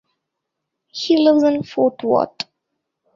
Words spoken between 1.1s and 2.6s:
lives in Fort Worth.